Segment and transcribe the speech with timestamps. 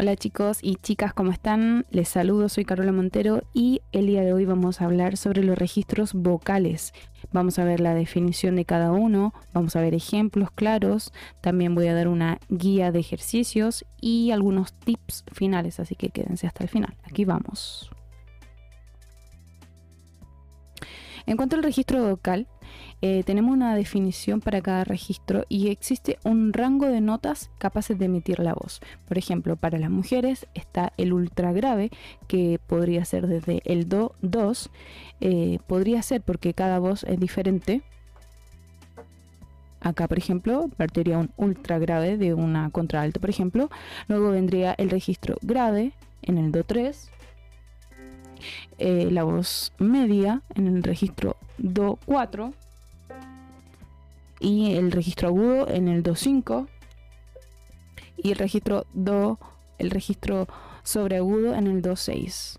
[0.00, 1.84] Hola chicos y chicas, ¿cómo están?
[1.90, 5.58] Les saludo, soy Carola Montero y el día de hoy vamos a hablar sobre los
[5.58, 6.92] registros vocales.
[7.32, 11.88] Vamos a ver la definición de cada uno, vamos a ver ejemplos claros, también voy
[11.88, 16.70] a dar una guía de ejercicios y algunos tips finales, así que quédense hasta el
[16.70, 16.94] final.
[17.02, 17.90] Aquí vamos.
[21.28, 22.46] En cuanto al registro vocal,
[23.02, 28.06] eh, tenemos una definición para cada registro y existe un rango de notas capaces de
[28.06, 28.80] emitir la voz.
[29.06, 31.90] Por ejemplo, para las mujeres está el ultra grave,
[32.28, 34.70] que podría ser desde el do 2,
[35.20, 37.82] eh, podría ser porque cada voz es diferente.
[39.80, 43.68] Acá, por ejemplo, partiría un ultra grave de una contralto, por ejemplo.
[44.08, 45.92] Luego vendría el registro grave
[46.22, 47.10] en el do 3
[48.78, 52.52] eh, la voz media en el registro Do 4
[54.40, 56.68] y el registro agudo en el Do 5
[58.18, 59.38] y el registro Do,
[59.78, 60.46] el registro
[60.82, 62.58] sobreagudo en el Do 6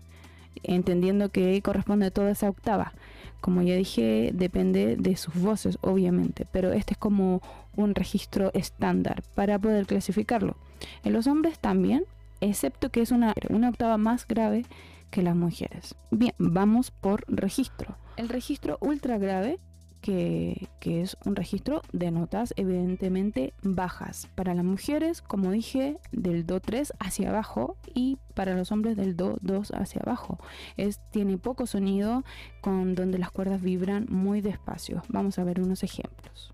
[0.62, 2.92] entendiendo que corresponde toda esa octava.
[3.40, 7.40] Como ya dije, depende de sus voces, obviamente, pero este es como
[7.76, 10.56] un registro estándar para poder clasificarlo.
[11.04, 12.04] En los hombres también,
[12.40, 14.64] excepto que es una, una octava más grave
[15.10, 15.94] que las mujeres.
[16.10, 17.96] Bien, vamos por registro.
[18.16, 19.58] El registro ultra grave,
[20.00, 24.28] que, es un registro de notas evidentemente bajas.
[24.34, 29.16] Para las mujeres, como dije, del Do 3 hacia abajo y para los hombres del
[29.16, 30.38] Do 2 hacia abajo.
[30.76, 32.24] Es, tiene poco sonido
[32.60, 35.02] con donde las cuerdas vibran muy despacio.
[35.08, 36.52] Vamos a ver unos ejemplos.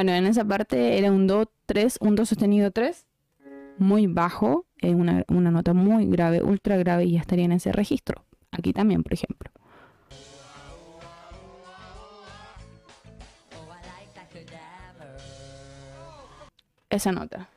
[0.00, 3.04] Bueno, en esa parte era un Do 3, un Do sostenido 3,
[3.76, 7.70] muy bajo, eh, una, una nota muy grave, ultra grave, y ya estaría en ese
[7.70, 8.24] registro.
[8.50, 9.50] Aquí también, por ejemplo.
[16.88, 17.50] Esa nota,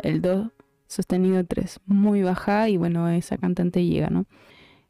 [0.00, 0.52] el Do
[0.86, 4.26] sostenido 3, muy baja y bueno, esa cantante llega, ¿no?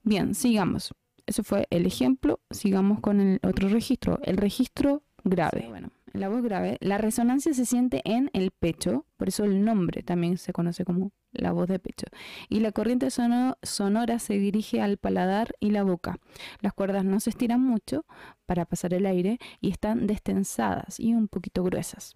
[0.02, 0.92] Bien, sigamos.
[1.24, 2.40] Eso fue el ejemplo.
[2.50, 5.66] Sigamos con el otro registro, el registro grave.
[5.70, 10.02] bueno, la voz grave, la resonancia se siente en el pecho, por eso el nombre
[10.02, 12.06] también se conoce como la voz de pecho.
[12.48, 16.18] Y la corriente sonora se dirige al paladar y la boca.
[16.60, 18.04] Las cuerdas no se estiran mucho
[18.46, 22.12] para pasar el aire y están destensadas y un poquito gruesas.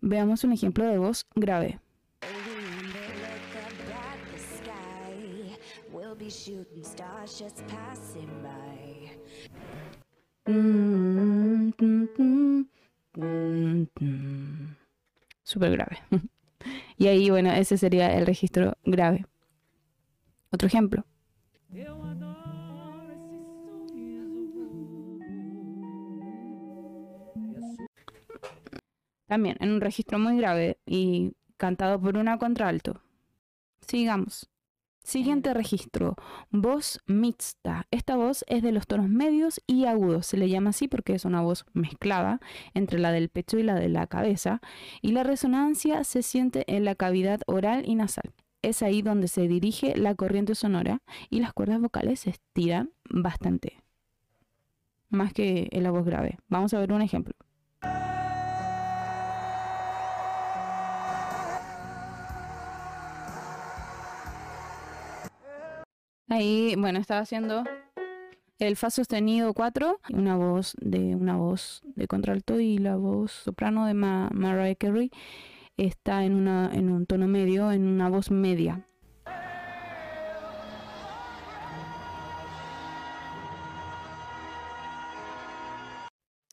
[0.00, 1.80] Veamos un ejemplo de voz grave.
[15.42, 15.98] Súper grave.
[16.96, 19.26] Y ahí, bueno, ese sería el registro grave.
[20.52, 21.04] Otro ejemplo.
[29.26, 33.02] También en un registro muy grave y cantado por una contralto.
[33.80, 34.51] Sigamos.
[35.02, 36.14] Siguiente registro,
[36.50, 37.86] voz mixta.
[37.90, 40.26] Esta voz es de los tonos medios y agudos.
[40.26, 42.40] Se le llama así porque es una voz mezclada
[42.72, 44.60] entre la del pecho y la de la cabeza.
[45.00, 48.32] Y la resonancia se siente en la cavidad oral y nasal.
[48.62, 53.82] Es ahí donde se dirige la corriente sonora y las cuerdas vocales se estiran bastante.
[55.08, 56.38] Más que en la voz grave.
[56.48, 57.34] Vamos a ver un ejemplo.
[66.32, 67.62] Ahí, bueno, estaba haciendo
[68.58, 73.84] el fa sostenido 4, una voz de una voz de contralto y la voz soprano
[73.84, 75.10] de Mariah Carey
[75.76, 78.86] está en, una, en un tono medio, en una voz media.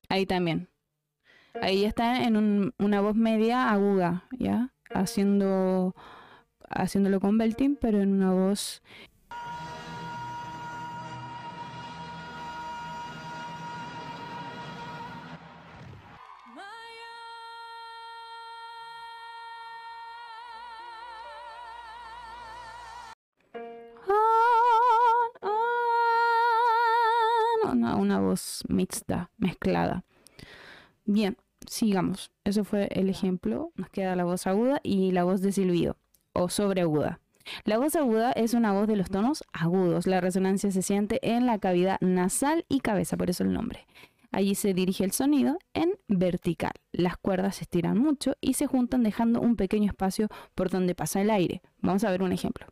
[0.10, 0.68] Ahí también.
[1.62, 4.74] Ahí está en una voz media aguda, ¿ya?
[4.94, 5.96] Haciendo,
[6.70, 8.82] haciéndolo con belting, pero en una voz
[27.72, 30.04] una, voz mixta, mezclada.
[31.06, 32.32] Bien, sigamos.
[32.44, 33.72] Eso fue el ejemplo.
[33.76, 35.98] Nos queda la voz aguda y la voz de silbido
[36.34, 37.20] o sobreaguda.
[37.64, 40.08] La voz aguda es una voz de los tonos agudos.
[40.08, 43.88] La resonancia se siente en la cavidad nasal y cabeza, por eso el nombre.
[44.32, 46.74] Allí se dirige el sonido en vertical.
[46.92, 51.22] Las cuerdas se estiran mucho y se juntan dejando un pequeño espacio por donde pasa
[51.22, 51.62] el aire.
[51.82, 52.68] Vamos a ver un ejemplo.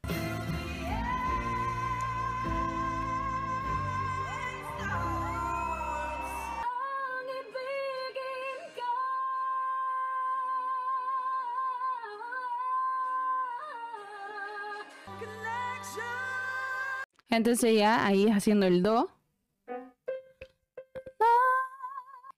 [17.37, 19.11] Entonces ya ahí haciendo el do.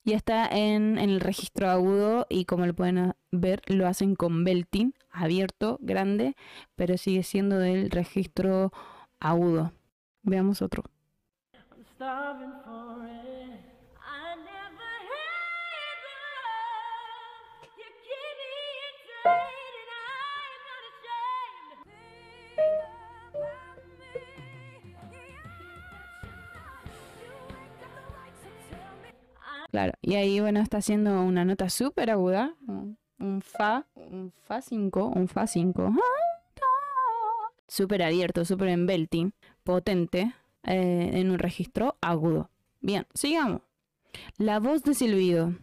[0.04, 4.44] Ya está en, en, el registro agudo y como lo pueden ver lo hacen con
[4.44, 6.36] belting abierto, grande,
[6.76, 8.74] pero sigue siendo del registro
[9.22, 9.72] agudo.
[10.24, 10.84] Veamos otro.
[29.72, 32.56] Claro, y ahí, bueno, está haciendo una nota súper aguda,
[33.20, 35.94] un fa, un fa 5, un fa 5.
[37.68, 39.34] Súper abierto, súper en belting,
[39.64, 40.34] potente,
[40.64, 42.50] eh, en un registro agudo.
[42.82, 43.62] Bien, sigamos.
[44.38, 45.54] La voz de silbido.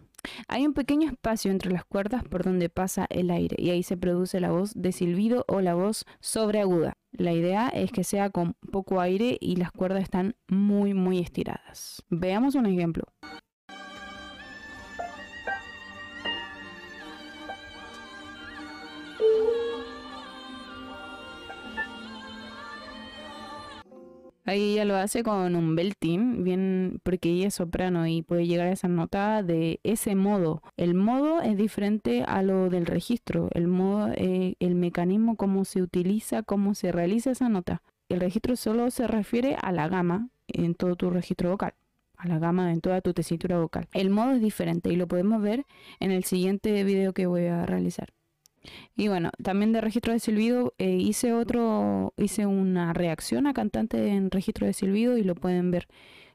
[0.49, 3.97] Hay un pequeño espacio entre las cuerdas por donde pasa el aire y ahí se
[3.97, 6.97] produce la voz de silbido o la voz sobreaguda.
[7.13, 12.03] La idea es que sea con poco aire y las cuerdas están muy muy estiradas.
[12.09, 13.05] Veamos un ejemplo.
[24.47, 28.69] Ahí ella lo hace con un belting, bien, porque ella es soprano y puede llegar
[28.69, 30.63] a esa nota de ese modo.
[30.77, 33.49] El modo es diferente a lo del registro.
[33.53, 37.83] El modo, eh, el mecanismo, cómo se utiliza, cómo se realiza esa nota.
[38.09, 41.75] El registro solo se refiere a la gama en todo tu registro vocal
[42.17, 43.89] a la gama en toda tu tesitura vocal.
[43.93, 45.67] El modo es diferente y lo podemos ver
[46.01, 48.16] en el siguiente video que voy a realizar.
[48.97, 54.09] Y bueno, también de registro de silbido eh, hice otro, hice una reacción a cantante
[54.09, 55.89] en registro de silbido y lo pueden ver.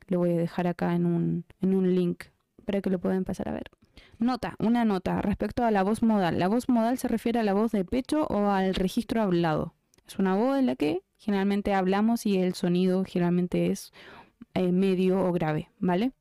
[0.08, 2.26] Lo voy a dejar acá en un, en un link
[2.66, 3.72] para que lo puedan pasar a ver.
[4.20, 6.38] Nota, una nota respecto a la voz modal.
[6.38, 9.74] La voz modal se refiere a la voz de pecho o al registro hablado.
[10.08, 13.94] Es una voz en la que generalmente hablamos y el sonido generalmente es
[14.54, 16.12] eh, medio o grave, ¿vale?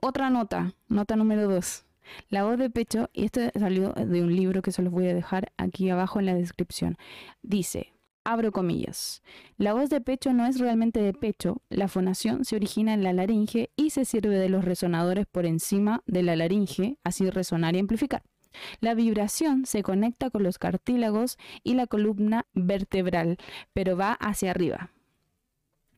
[0.00, 1.84] Otra nota, nota número 2.
[2.28, 5.14] La voz de pecho, y esto salió de un libro que se los voy a
[5.14, 6.96] dejar aquí abajo en la descripción,
[7.42, 7.92] dice,
[8.24, 9.22] abro comillas,
[9.56, 13.12] la voz de pecho no es realmente de pecho, la fonación se origina en la
[13.12, 17.80] laringe y se sirve de los resonadores por encima de la laringe, así resonar y
[17.80, 18.22] amplificar.
[18.80, 23.38] La vibración se conecta con los cartílagos y la columna vertebral,
[23.72, 24.90] pero va hacia arriba.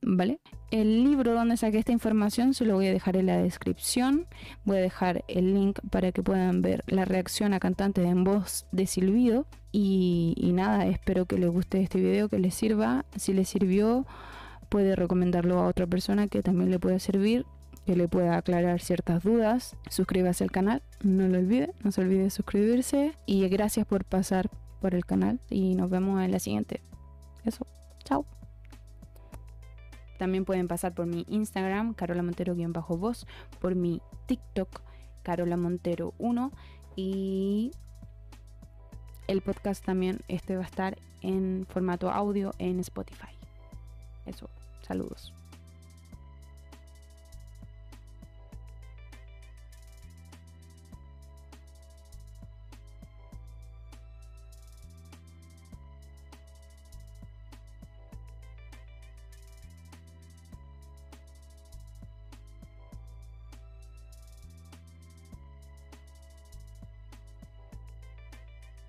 [0.03, 0.41] ¿Vale?
[0.71, 4.27] El libro donde saqué esta información se lo voy a dejar en la descripción.
[4.65, 8.67] Voy a dejar el link para que puedan ver la reacción a cantante en voz
[8.73, 9.47] de silbido.
[9.71, 13.05] Y, y nada, espero que les guste este video, que les sirva.
[13.17, 14.07] Si les sirvió,
[14.69, 17.45] puede recomendarlo a otra persona que también le pueda servir,
[17.85, 19.77] que le pueda aclarar ciertas dudas.
[19.91, 23.13] Suscríbase al canal, no lo olvide, no se olvide de suscribirse.
[23.27, 24.51] Y gracias por pasar
[24.81, 26.81] por el canal y nos vemos en la siguiente.
[27.45, 27.67] Eso,
[28.05, 28.25] chao.
[30.23, 33.27] También pueden pasar por mi Instagram, Carola Montero-voz,
[33.59, 34.81] por mi TikTok,
[35.25, 36.53] Carola Montero 1
[36.95, 37.73] y
[39.27, 43.37] el podcast también este va a estar en formato audio en Spotify.
[44.25, 44.49] Eso,
[44.83, 45.35] saludos.